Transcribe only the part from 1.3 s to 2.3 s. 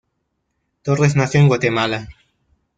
en Guatemala.